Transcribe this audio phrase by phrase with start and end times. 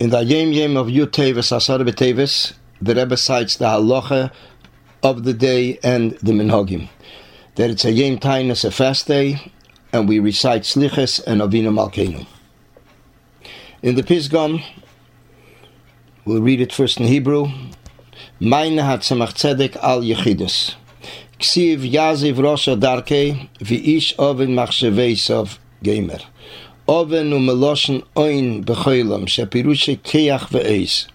[0.00, 4.32] In the Yom Yom of Yud Teves, Asar B'Teves, the Rebbe cites the halacha
[5.04, 6.88] of the day and the minhagim.
[7.54, 9.52] That it's a Yom Tainus, a fast day,
[9.92, 12.26] and we recite Slichas and Avinu Malkeinu.
[13.82, 14.64] In the Pisgam,
[16.24, 17.46] we'll read it first in Hebrew.
[18.40, 20.74] Meine hat Tzemach Tzedek al Yechidus.
[21.38, 26.18] Ksiv Yaziv Rosha Darke, V'ish Oven Machshavesov Gamer.
[26.86, 31.06] Oven umeloshen oin bechoilam, shapirushe keach ve'eis.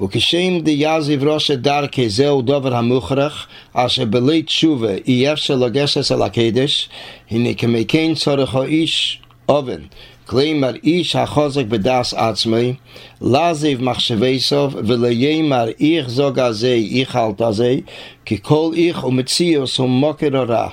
[0.00, 6.88] וכשם דיאזיב ראש דרכי זהו דובר המוכרח, אשר בלי תשובה אי אפשר לגשת אל הקדש,
[7.30, 9.80] הנה כמכן צורך האיש אובן,
[10.26, 12.74] כלומר איש החוזק בדס עצמי,
[13.20, 17.76] לעזיב מחשבי סוף, וליימר איך זוג הזה, איך אלת הזה,
[18.24, 20.68] כי כל איך ומציאוס הוא מוקר הרע,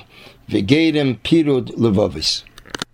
[0.48, 2.44] וגרם פירוד לבוביס.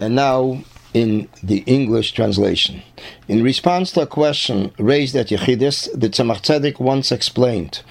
[0.00, 2.82] And now, in the English translation.
[3.28, 7.82] In response to a question raised at Yechidus, the Tzemach Tzedek once explained,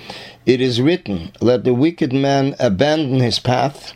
[0.46, 3.94] It is written, Let the wicked man abandon his path,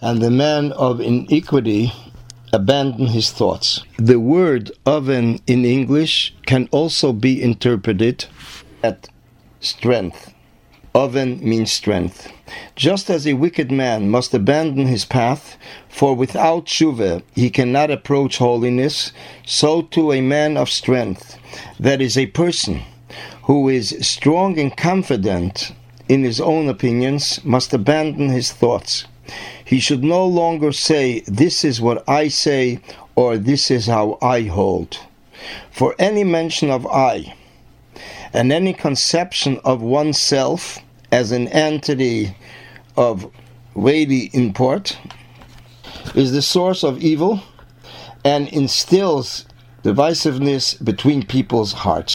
[0.00, 1.92] and the man of iniquity
[2.52, 3.84] abandon his thoughts.
[3.96, 8.26] The word oven in English can also be interpreted
[8.82, 9.08] at
[9.60, 10.31] strength.
[10.94, 12.30] Oven means strength.
[12.76, 15.56] Just as a wicked man must abandon his path,
[15.88, 19.12] for without tshuva he cannot approach holiness,
[19.46, 21.38] so too a man of strength,
[21.80, 22.82] that is, a person
[23.44, 25.72] who is strong and confident
[26.08, 29.06] in his own opinions, must abandon his thoughts.
[29.64, 32.80] He should no longer say, This is what I say,
[33.14, 34.98] or This is how I hold.
[35.70, 37.34] For any mention of I,
[38.32, 40.78] and any conception of oneself
[41.10, 42.34] as an entity
[42.96, 43.30] of
[43.74, 44.98] weighty import
[46.14, 47.42] is the source of evil
[48.24, 49.46] and instills
[49.82, 52.14] divisiveness between people's hearts.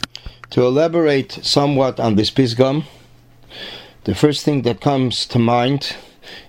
[0.50, 2.84] To elaborate somewhat on this pisgam,
[4.04, 5.94] the first thing that comes to mind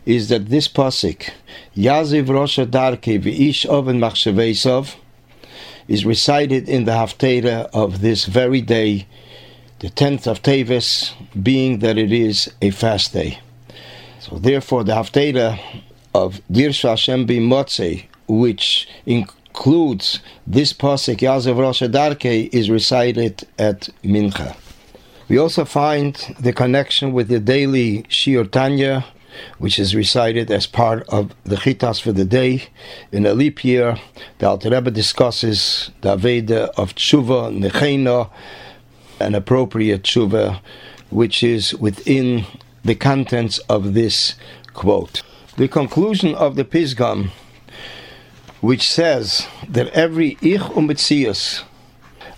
[0.06, 1.32] is that this pasuk,
[1.76, 4.96] Yaziv Rosha Darke V'ish Oven Machshavesov,
[5.88, 9.08] is recited in the Haftarah of this very day,
[9.80, 13.40] the 10th of Teves, being that it is a fast day.
[14.20, 15.58] So therefore the Haftarah
[16.14, 24.58] of Dirsha Hashem B'Motzei, which includes this pasuk Yazav Rosh Darke, is recited at Mincha.
[25.30, 29.06] We also find the connection with the daily Shiur Tanya,
[29.60, 32.64] which is recited as part of the Chitas for the day.
[33.14, 33.98] In a leap year,
[34.40, 38.30] the Alter Rebbe discusses the Aveda of Tshuva, Nechena,
[39.20, 40.62] an appropriate tshuva,
[41.10, 42.46] which is within
[42.84, 44.36] the contents of this
[44.74, 45.22] quote.
[45.58, 47.32] The conclusion of the Pisgam,
[48.62, 51.64] which says that every ich umetzias,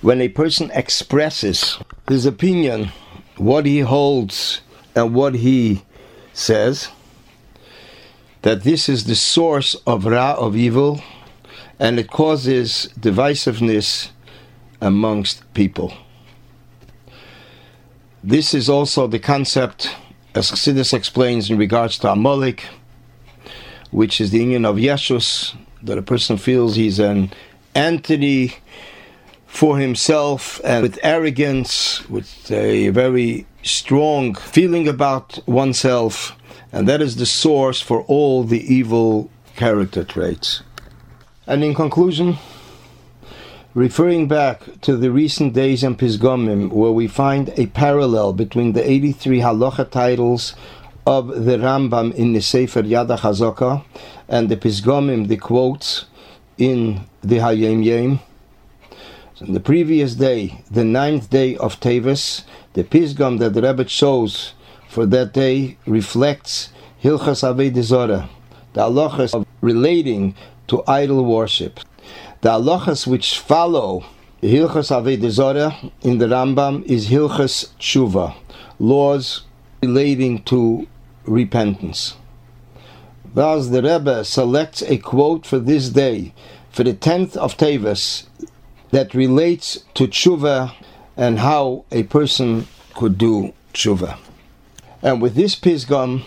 [0.02, 1.78] when a person expresses
[2.08, 2.92] his opinion,
[3.38, 4.62] what he holds
[4.96, 5.84] and what he
[6.34, 6.90] says,
[8.42, 11.02] that this is the source of ra of evil,
[11.80, 14.10] and it causes divisiveness
[14.80, 15.94] amongst people.
[18.24, 19.96] This is also the concept,
[20.36, 22.66] as Chassidus explains, in regards to Amalek,
[23.90, 27.32] which is the union of Yeshus, that a person feels he's an
[27.74, 28.58] entity
[29.48, 36.38] for himself and with arrogance, with a very strong feeling about oneself,
[36.72, 40.62] and that is the source for all the evil character traits.
[41.48, 42.38] And in conclusion,
[43.74, 48.90] referring back to the recent days in Pisgomim, where we find a parallel between the
[48.90, 50.56] 83 halacha titles
[51.06, 53.84] of the Rambam in the Sefer Yad HaChazaka
[54.28, 56.06] and the Pisgomim, the quotes
[56.58, 58.20] in the Hayom Yom.
[59.36, 62.44] So in the previous day, the ninth day of Teves,
[62.74, 64.54] the Pisgam that the Rebbe chose
[64.88, 66.70] for that day reflects
[67.02, 68.30] Hilchas Avei Zora,
[68.74, 70.36] the halachas of relating
[70.68, 71.80] to idol worship.
[72.42, 74.04] The halachas which follow
[74.42, 78.34] Hilchas Zora in the Rambam is Hilchas Tshuva,
[78.80, 79.44] laws
[79.84, 80.88] relating to
[81.26, 82.16] repentance.
[83.36, 86.34] Thus, the Rebbe selects a quote for this day,
[86.72, 88.24] for the 10th of Teves,
[88.90, 90.74] that relates to tshuva
[91.16, 94.18] and how a person could do tshuva.
[95.04, 96.24] And with this pisgam,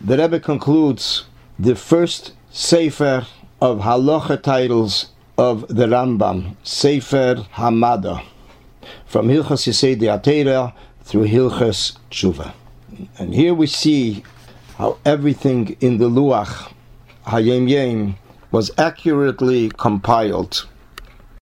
[0.00, 1.26] the Rebbe concludes
[1.56, 3.28] the first sefer
[3.60, 8.22] of halacha titles of the Rambam, Sefer Hamada,
[9.06, 10.72] from Hilchas Yesodei HaTorah
[11.02, 12.52] through Hilchas Tshuva.
[13.18, 14.24] And here we see
[14.78, 16.72] how everything in the Luach
[17.26, 18.16] Hayom Yom
[18.50, 20.66] was accurately compiled